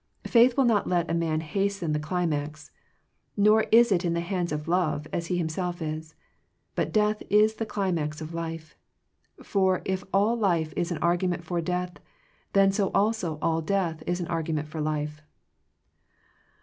[0.25, 2.71] Faith will not let a man hasten the cli max;
[3.45, 6.15] for it is in the hands of love, as he himself is.
[6.73, 8.75] But death is the climax of life.
[9.43, 11.99] For if all life is an argument for death,
[12.53, 15.21] then so also all death is an argu ment for life.